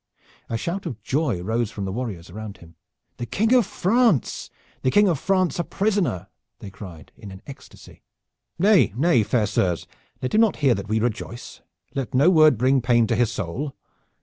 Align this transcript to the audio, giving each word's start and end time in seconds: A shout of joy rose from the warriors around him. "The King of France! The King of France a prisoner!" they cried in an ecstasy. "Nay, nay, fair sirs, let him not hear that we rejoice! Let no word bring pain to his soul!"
A 0.49 0.57
shout 0.57 0.87
of 0.87 0.99
joy 1.03 1.41
rose 1.43 1.69
from 1.69 1.85
the 1.85 1.91
warriors 1.91 2.31
around 2.31 2.57
him. 2.57 2.75
"The 3.17 3.27
King 3.27 3.53
of 3.53 3.67
France! 3.67 4.49
The 4.81 4.89
King 4.89 5.07
of 5.07 5.19
France 5.19 5.59
a 5.59 5.63
prisoner!" 5.63 6.25
they 6.57 6.71
cried 6.71 7.11
in 7.15 7.29
an 7.29 7.43
ecstasy. 7.45 8.01
"Nay, 8.57 8.93
nay, 8.97 9.21
fair 9.21 9.45
sirs, 9.45 9.85
let 10.19 10.33
him 10.33 10.41
not 10.41 10.55
hear 10.55 10.73
that 10.73 10.89
we 10.89 10.99
rejoice! 10.99 11.61
Let 11.93 12.15
no 12.15 12.31
word 12.31 12.57
bring 12.57 12.81
pain 12.81 13.05
to 13.05 13.15
his 13.15 13.31
soul!" 13.31 13.75